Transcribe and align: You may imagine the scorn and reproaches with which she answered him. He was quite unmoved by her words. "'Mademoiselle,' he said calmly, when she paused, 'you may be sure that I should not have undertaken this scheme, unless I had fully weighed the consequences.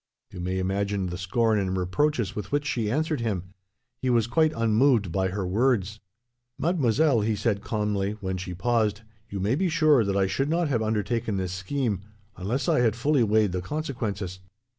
You 0.31 0.39
may 0.39 0.57
imagine 0.57 1.05
the 1.09 1.17
scorn 1.19 1.59
and 1.59 1.77
reproaches 1.77 2.35
with 2.35 2.51
which 2.51 2.65
she 2.65 2.89
answered 2.89 3.19
him. 3.21 3.53
He 4.01 4.09
was 4.09 4.25
quite 4.25 4.51
unmoved 4.55 5.11
by 5.11 5.27
her 5.27 5.45
words. 5.45 5.99
"'Mademoiselle,' 6.57 7.21
he 7.21 7.35
said 7.35 7.61
calmly, 7.61 8.13
when 8.13 8.37
she 8.37 8.55
paused, 8.55 9.01
'you 9.29 9.39
may 9.39 9.53
be 9.53 9.69
sure 9.69 10.03
that 10.03 10.17
I 10.17 10.25
should 10.25 10.49
not 10.49 10.69
have 10.69 10.81
undertaken 10.81 11.37
this 11.37 11.53
scheme, 11.53 12.01
unless 12.35 12.67
I 12.67 12.79
had 12.79 12.95
fully 12.95 13.21
weighed 13.21 13.51
the 13.51 13.61
consequences. 13.61 14.39